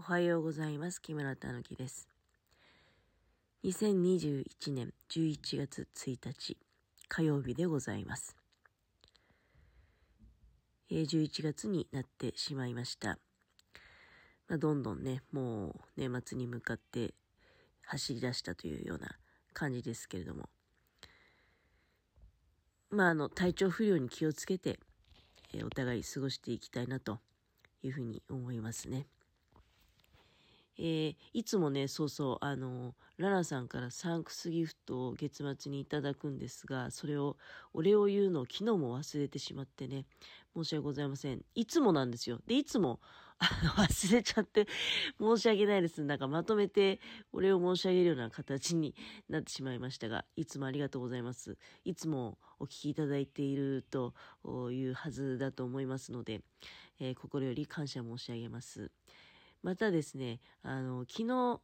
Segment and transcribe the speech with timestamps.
[0.00, 1.02] おはようございます。
[1.02, 2.08] 木村たぬきです。
[3.64, 6.56] 2021年11月1日
[7.06, 8.34] 火曜日でございます。
[10.90, 13.18] え11月になってしまいました。
[14.48, 17.12] まあ、どんどんね、もう年末に向かって
[17.82, 19.10] 走り出したというような
[19.52, 20.48] 感じですけれども。
[22.88, 24.80] まあ、あの、体調不良に気をつけて、
[25.52, 27.20] えお互い過ごしていきたいなと
[27.82, 29.06] いうふうに思いますね。
[30.82, 37.36] えーいつもね、そうそう、あの、ララさんからサンクスギフトを月末にいただくんですが、それを、
[37.74, 40.06] お礼を言うのを昨日も忘れてしまってね、
[40.56, 41.44] 申し訳ございません。
[41.54, 42.40] いつもなんですよ。
[42.46, 43.00] で、いつも、
[43.40, 44.66] 忘れちゃって、
[45.20, 46.02] 申し訳ないです。
[46.04, 47.00] なんかまとめて、
[47.32, 48.94] お礼を申し上げるような形に
[49.28, 51.58] なってしまいましたが、いつもありがとうございます。
[51.84, 54.14] いつもお聞きいただいていると
[54.72, 56.40] いうはずだと思いますので、
[56.98, 58.90] えー心より感謝申し上げます。
[59.62, 61.60] またですね、あの、昨日、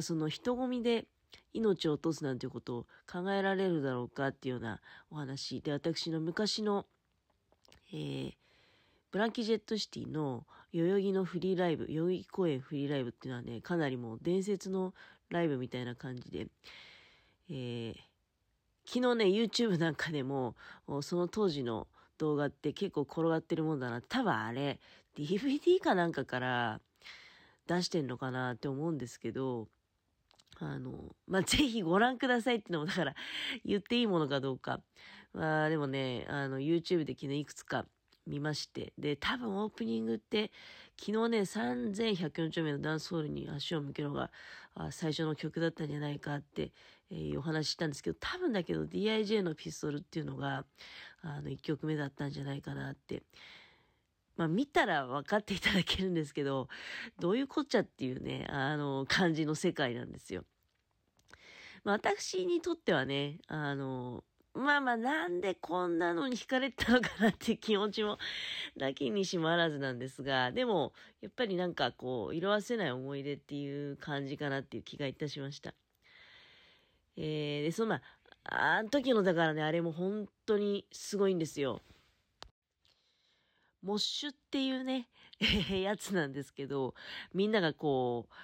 [0.00, 1.06] その人混みで
[1.52, 6.86] 命を落とすなんていうことを考えられるだろうかっていうようなお話で、私の昔の、
[7.92, 8.34] えー
[9.10, 14.92] ブランキ・ジェット・シティの代々木のフリーライブ、代々木公園フリーライブっていうのはね、かなりもう伝説の
[15.30, 16.48] ライブみたいな感じで、
[17.48, 17.94] えー
[18.86, 20.56] 昨日ね、YouTube なんかでも、
[21.00, 21.86] その当時の
[22.18, 24.02] 動画って結構転がってるもんだな。
[24.02, 24.78] 多分あれ、
[25.16, 26.80] DVD かなんかから
[27.66, 29.68] 出してんのかなって思うんですけど、
[30.58, 33.14] あの、まあ、 ぜひご覧くださいってのも、だから、
[33.64, 34.82] 言っていいものかどうか。
[35.32, 37.86] まあ、でもね、あの、YouTube で昨日いくつか
[38.26, 40.52] 見まして、で、多分オープニングって、
[40.98, 44.30] 昨日ね、3104丁目のダンスホールに足を向けるのが、
[44.90, 46.72] 最初の曲だったんじゃないかって、
[47.10, 50.64] えーお話ししたんですけど、多分だけど DIJ のピストルっていうのが、
[51.20, 53.22] あの、1曲目だったんじゃないかなって。
[54.36, 56.68] まあ、見たら分かっていただけるんですけど、
[57.20, 60.44] どういうこっちゃっていうね、あの、感じの世界なんですよ。
[61.84, 64.24] まあ、私にとってはね、あの、
[64.54, 68.18] まあまあ、なんでこんなのに惹かれたのかなって気持ちも、
[68.76, 75.74] なきにしもあらずなんですが、でも、やっぱりなんかこう、色褪せない思い出っていう感じかなっていう気がいたしました。
[77.16, 81.80] えー、で、そのまあ、あの時のだからね、あれも本当にすごいんですよ。
[83.84, 85.08] モッシュっていうね、
[85.70, 86.94] やつなんですけど、
[87.34, 88.34] みんながこう、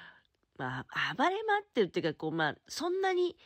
[0.58, 3.36] まあ、暴れ回ってるっていうか、こう、まあ、そんなに、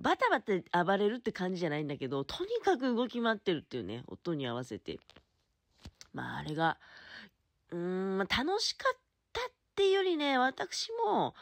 [0.00, 5.00] バタバタ暴れるって感じじゃないんだけど、とにかく動き回ってるっていうね、音に合わせて。
[6.12, 6.78] まあ、あれが、
[7.70, 8.98] うーん、まあ、楽しかっ
[9.32, 11.34] たっていうよりね、私も、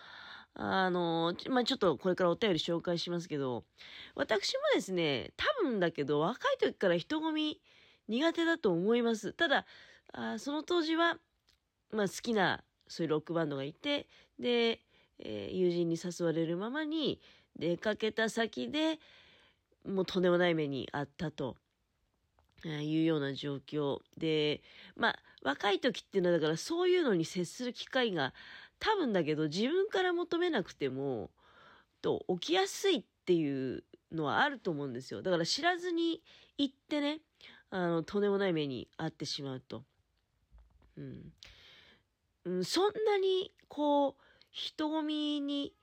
[0.54, 3.65] あの、まあ、ちょっとこれからお便り紹介しますけど、
[4.15, 7.60] 私もですね、多分だけど、若い時から人混み
[8.09, 9.33] 苦手だと思います。
[9.33, 9.67] ただ、
[10.12, 11.19] あその当時は、
[11.93, 14.09] まあ、好きな、そういうロックバンドがいて、
[14.39, 14.81] で、
[15.19, 17.21] えー友人に誘われるままに
[17.59, 18.99] 出かけた先で
[19.87, 21.56] もうとんでもない目にあったと。
[22.65, 24.61] いうような状況で、
[24.97, 28.34] まあ、若い時っていうのはだからそういうのに接する機会が
[28.81, 31.31] 多分だけど自分から求めなくても、
[32.03, 35.22] と起きやすいっていうのはあると思うんですよ。
[35.22, 36.22] だから知らずに
[36.59, 37.21] 行ってね、
[37.71, 39.84] あの、とんでもない目に遭ってしまうと。
[40.97, 41.33] うん。
[42.45, 44.15] うん、そんなに、こう、
[44.50, 45.75] 人混みに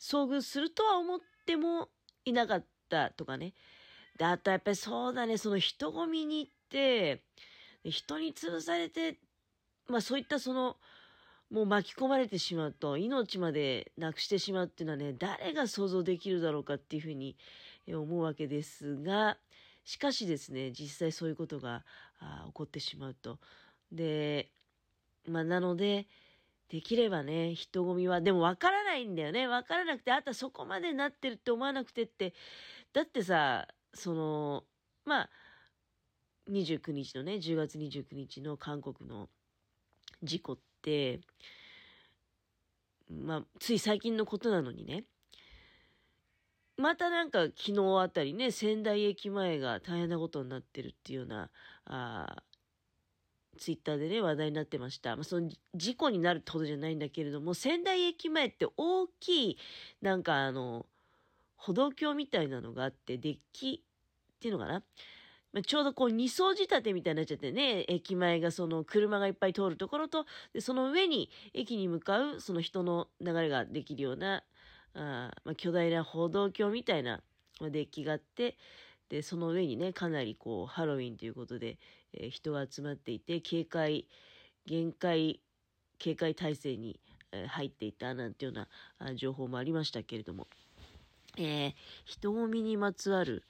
[0.00, 1.88] 遭遇するとは思っても
[2.24, 3.54] いなかったとかね。
[4.18, 7.22] で、あとやっぱりそうだね、その人混みに行って、
[7.84, 9.18] 人に潰されて、
[9.86, 10.76] まあそういったその、
[11.50, 17.36] もう巻き込まれてしまうと、命までなくしてしまうっていうのはね、誰が想像できるだろうかっていうふうに
[17.88, 19.38] 思うわけですが、
[19.84, 21.84] しかしですね、実際そういうことが
[22.46, 23.38] 起こってしまうと。
[23.92, 24.50] で、
[25.28, 26.08] まあなので、
[26.68, 29.46] できればね、人混みは、でも分からないんだよね。
[29.46, 32.34] 分からなくて、あとはそこまでなってるって思わなくてって。
[32.92, 34.64] だってさ、その、
[35.04, 35.30] まあ、
[36.50, 39.28] 29日のね、10月29日の韓国の
[40.24, 41.20] 事故って、
[43.10, 45.04] まあ、つい最近のことなのにね、
[46.76, 51.50] またなんか昨日あたりね、仙台駅前が大変なことになってるっていうような、
[51.86, 52.42] あ
[53.58, 55.16] ツイッターでね、話題になってました。
[55.16, 59.58] まあ、その事故になるってことじゃないんだけれども、仙台駅前って大きい、
[60.02, 60.86] なんかあの、
[61.56, 63.82] 歩道橋みたいなのがあって、デッキ
[64.34, 64.82] っていうのかな
[65.56, 74.42] まあちょうどこう二層仕立てみたいになっちゃってね、駅前がその車がいっぱい通るところと、でその上に駅に向かうその人の流れができるような、
[74.94, 77.22] あまあ、巨大な歩道橋みたいな
[77.58, 78.58] まあデッキがあって、
[79.08, 81.78] で、その上にね、かなりこう、ハロウィンということで、
[82.12, 84.06] えー人が集まっていて、警戒、
[84.66, 85.40] 限界、
[85.98, 87.00] 警戒体制に、
[87.48, 88.66] 入っていたなんていうよ
[89.00, 90.46] うな情報もありましたけれども、
[91.36, 91.74] えー、
[92.04, 93.42] 人混みにまつわる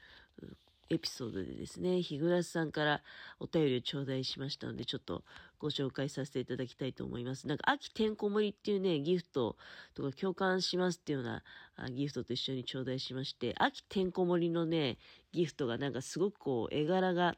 [0.89, 3.03] エピソードでですね、日暮さんから
[3.41, 5.25] お便りを頂戴しましたので、ちょっと
[5.59, 7.49] ご紹介させていただきたいと思います。
[7.49, 9.57] なんか、秋てんこ盛りっていうね、ギフト
[9.95, 14.99] とか共感しますっていうようなギフトと一緒に頂戴しまして、秋てんこ盛りのね、
[15.33, 17.37] ギフトがなんかすごくこう、絵柄が、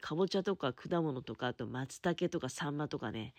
[0.00, 3.34] かぼちゃとか果物とか、あと松茸とかサンマとかね、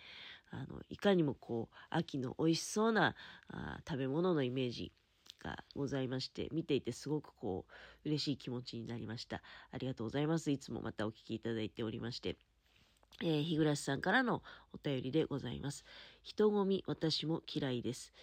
[0.52, 3.16] あの、いかにもこう、秋の美味しそうな
[3.50, 4.92] あ食べ物のイメージ
[5.48, 9.42] がございまして、見ていてすごくこう、嬉しい気持ちになりました。
[9.72, 10.52] ありがとうございます。
[10.52, 12.38] いつもまたお聞きいただいておりまして。
[13.24, 15.86] えー、日暮さんからのお便りでございます。
[16.22, 18.14] 人混み、私も嫌いです。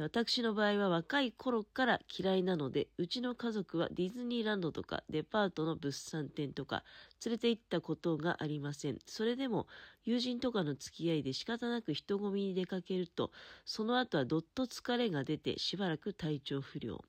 [0.00, 6.82] 私の場合は若い頃から嫌いなので、うちの家族はディズニーランドとかデパートの物産展とか
[7.24, 8.98] 連れて行ったことがありません。
[9.06, 9.68] それでも
[10.04, 13.30] 友人とかの付き合いで仕方なく人混みに出かけると、
[13.64, 17.00] その後はどっと疲れが出てしばらく体調不良。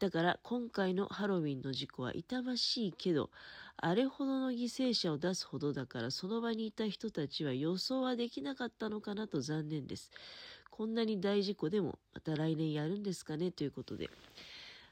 [0.00, 3.30] だから今回のハロウィンの事故は痛ましいけど、
[3.76, 10.10] あれほどの犠牲者を出すほどだからその場にいた人たちは予想はできなかったのかなと残念です。
[10.70, 14.08] こんなに大事故でもまた来年やるんですかねということで、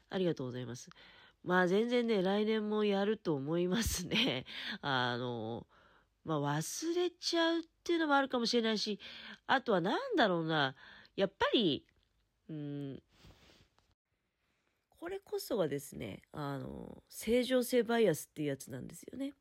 [0.09, 0.89] ありがとうございます。
[1.43, 4.45] まあ全然ね、来年もやると思いますね。
[4.81, 5.65] あの、
[6.25, 8.99] まあ忘れちゃうっていうのもあるかもしれないし、
[9.47, 10.75] あとは何だろうな、
[11.15, 11.85] やっぱり、
[12.49, 13.01] うん、
[14.99, 19.33] これこそがですね、あの、正常性バイアスっていうやつなんですよね。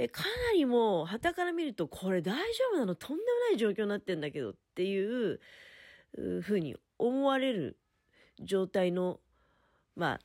[0.00, 2.94] えかなりもう、旗から見ると、これ大丈夫なの？
[2.94, 5.40] とんでもない状況になってんだけどっていう
[6.40, 7.76] ふうに思われる
[8.40, 9.18] 状態の、
[9.96, 10.20] まあ、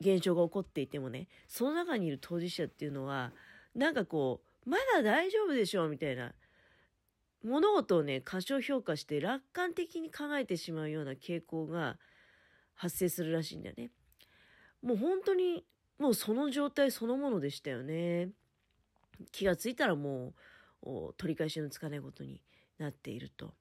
[0.00, 3.32] 現象が起こっていてもね、その中にいる当事者っていうのは、
[3.74, 6.34] なんかこう、まだ大丈夫でしょうみたいな、
[7.42, 11.96] 物事をね、過小評価して楽観的に考えてしまうような傾向が
[12.74, 13.90] 発生するらしいんだよね。
[14.82, 15.64] もう本当に、
[15.98, 18.28] もうその状態そのものでしたよね。
[19.32, 20.34] 気がついたらも
[20.82, 22.42] う取り返しのつかないことに
[22.78, 23.54] なっていると。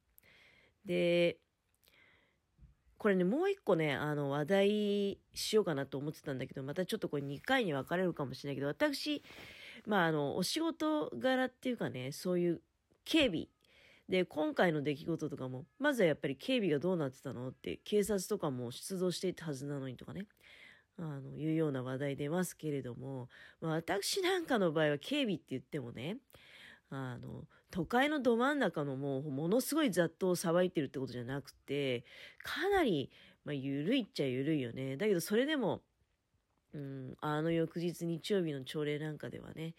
[0.85, 1.37] で、
[2.97, 9.23] これね、もう一個ね、あの、話題しようかなと思ってたんだけど、またちょっとこれ2回に分かれるかもしれないけど、私、
[9.85, 12.61] まあ、あの、お仕事柄っていうかね、そういう
[13.05, 13.47] 警備
[14.09, 20.25] で、今回の出来事とかも、まずはやっぱり警備がどうなってたのって、警察とかも出動していたはずなのにとかね。
[20.99, 23.29] あの、いうような話題出ますけれども、
[23.61, 26.17] まあ、私なんかの場合は警備って言ってもね、
[26.89, 32.03] あの、都会のど真ん中のもう、ものすごい雑踏をさばいてるってことじゃなくて、
[32.41, 33.11] かなり、
[33.45, 34.97] まあ、緩いっちゃ緩いよね。
[34.97, 35.81] だけど、それでも、
[36.73, 39.73] うん、あの翌日日曜日の朝礼なんかではね、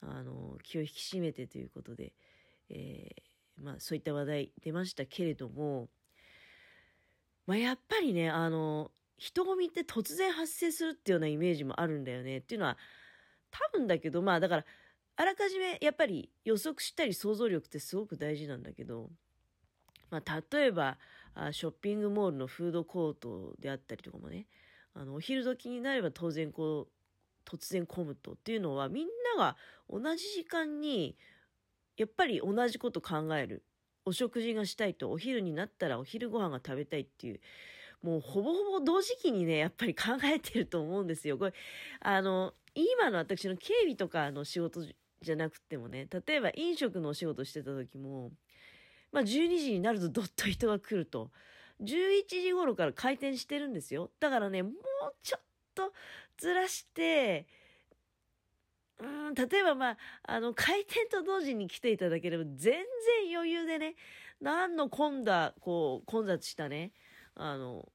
[0.00, 2.12] あの、気を引き締めてということで、
[2.70, 5.88] えー、まあ、そういった話題出ましたけれども、
[7.46, 12.38] まあ、やっぱりね、あの、人混みって突然発生するっていうようなイメージもあるんだよね。
[12.38, 12.78] っていうのは
[13.50, 14.64] 多分だけどまあだから
[15.16, 19.10] あらかじめやっぱり予測したり想像力ってすごく大事なんだけど、
[20.10, 20.96] まあ、例えば
[21.34, 24.46] あショッピングモールのフードコートであったりとかもね
[24.94, 26.92] あのお昼時になれば当然こう
[27.48, 28.32] 突然混むと。
[28.32, 29.06] っていうのはみん
[29.36, 29.56] なが
[29.88, 31.16] 同じ時間に
[31.96, 33.64] やっぱり同じこと考える。
[34.04, 35.10] お食事がしたいと。
[35.10, 37.40] お昼になったらお昼ご飯が食べたいっていう
[38.02, 41.36] もうほぼほぼ同時期にね、やっぱり考えてると思うんですよ。
[41.36, 41.52] これ、
[42.00, 44.82] あの、今の私の警備とかの仕事
[45.20, 48.30] じゃなくてもね、例えば飲食のお仕事してた時も、
[49.10, 51.30] まあ12時になるとどっと人が来ると。
[51.80, 54.10] 11時頃から開店してるんですよ。
[54.20, 54.72] だからね、もう
[55.22, 55.42] ちょっ
[55.74, 55.92] と
[56.36, 57.46] ずらして、
[59.00, 62.82] うん、例えばまあ、あの、開店と同時に来ていただければ全然
[63.32, 63.94] 余裕でね、
[64.40, 66.92] 何の混んだ、こう、混雑したね、
[67.38, 67.88] あの、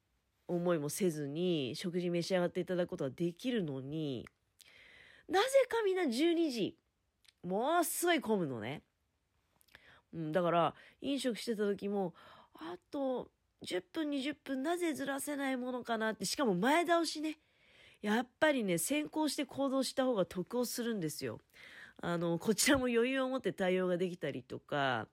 [0.47, 4.25] 思いもせずに食事召し上がっていただくことができるのに、
[5.29, 6.77] なぜかみんな12時、
[7.43, 8.81] ものすごい混むのね。
[10.13, 12.13] うん、だから、飲食してた時も、
[12.55, 13.29] あと
[13.63, 17.39] 10分、20分、なぜずらせないものかなって、しかも前倒しね。
[18.01, 21.39] やっぱりね、先行して行動した方が得をするんですよ。
[22.01, 25.07] あの、こちらも余裕を持って対応ができたりとか、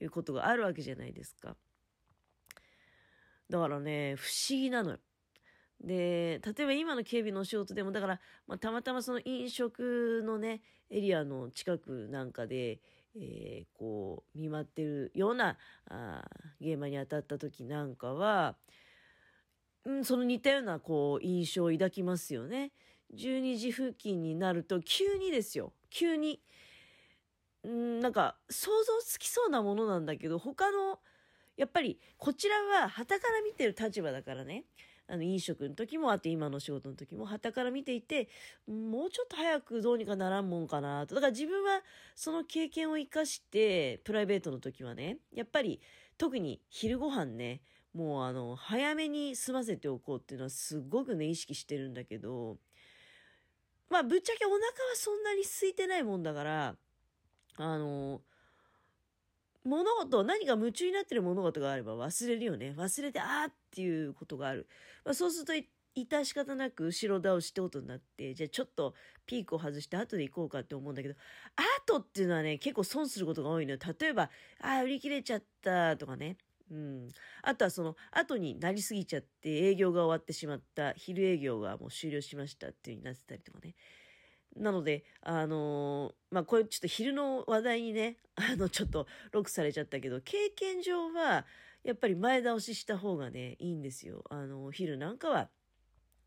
[0.00, 1.56] いうことがあるわけじゃないですか。
[3.50, 4.98] だからね、不思議なのよ。
[5.80, 12.80] で、例えば今の警備のお仕事でも、だから、まあ、たまたまその飲食のね、エリアの近くなんかで、
[13.16, 15.56] えー、こう、見舞ってるような、
[15.88, 16.24] あ
[16.60, 18.56] 現場に当たった時なんかは、
[19.84, 22.72] うん、その似たような、こう、印象を抱きますよね。
[23.14, 25.72] 12時付近になると、急にですよ。
[25.90, 26.40] 急に、
[27.64, 31.00] うんなんか、想像つきそうなものなんだけど、他の、
[31.58, 34.64] やっぱりこちらは旗から見てる立場だからね、
[35.08, 38.28] あの飲食の時も、あと今の仕事の時も、旗から見ていて、
[38.66, 41.16] もうちょっと早くどうにかならんもんかなと。
[41.16, 41.82] だから自分は
[42.14, 45.80] その経験を生かして、プライベートの時はね、やっぱり
[46.16, 47.62] 特に昼ご飯ね、
[47.92, 52.58] もうあの、早めに済ませておこうっていうのはすごくね、意識してるんだけど、
[53.90, 56.76] まあ、ぶっちゃけお腹はそんなに空いてないもんだから、
[57.56, 58.20] あの、
[59.68, 62.74] 物事、何か夢中になってる物事があれば忘れるよね。
[62.76, 64.66] 忘れて、あーっていうことがある。
[65.04, 65.52] まあ、そうすると、
[65.94, 68.94] 致し方なく後ろ倒しってことになって、じゃあちょっと
[69.26, 71.14] ピークを外して後で行こうかって思うんだけど、
[71.86, 73.78] 後っていうのはね、結構損することが多いのよ。
[74.00, 76.36] 例えば、ああ、売り切れちゃったとかね。
[76.70, 77.08] うん。
[77.42, 83.74] あとはその、後になりすぎちゃって営業が終わってしまった、昼営業がもう終了しましたっていう風になってたりとかね。
[84.58, 91.46] なので、あのー、まあ、これちょっと昼の話題にね、 あの、ちょっとロックされちゃったけど、経験上は、
[91.84, 94.24] やっぱり前倒しした方がね、いいんですよ。
[94.30, 95.50] あの、昼なんかは、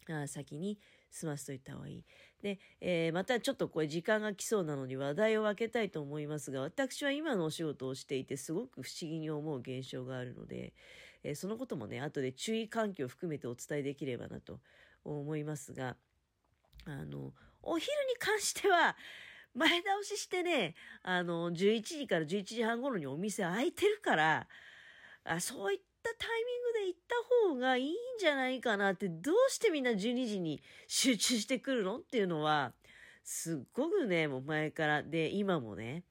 [0.10, 0.80] あ先に
[1.12, 2.04] 済ませといた方がいい。
[2.42, 10.74] で、えー、またちょっとこれ時間が来そうなのに話題を分けたいと思いますが、私は今のお仕事をしていてすごく不思議に思う現象があるので、
[11.24, 14.60] えー、そのこともね、後で注意喚起を含めてお伝えできればなと
[15.04, 15.98] 思いますが、
[16.86, 17.34] あの、
[17.64, 18.96] お昼に関しては、
[19.54, 24.48] 前倒ししてね、あの、11時から11時半頃にお店開いてるから、
[25.24, 27.16] あそういったタイミングで行った
[27.50, 32.74] 方がいいんじゃないかなって、どうしてみんな12時に集中してくるのっていうのは、
[33.24, 36.04] すっごくね、もう前から、で、今もね、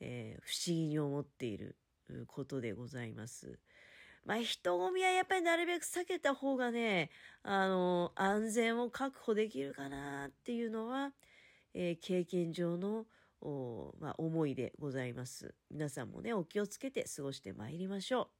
[0.00, 1.76] えー、不思議に思っている
[2.26, 3.58] ことでございます。
[4.28, 7.08] まあ、人混みはやっぱりなるべく避けた方がね、
[7.42, 11.12] あの、安全を確保できるかなっていうのは、
[11.72, 13.06] えー、経験上の、
[13.98, 15.54] まあ、思いでございます。
[15.70, 18.37] 皆さんもね、お気をつけて過ごしてまいりましょう。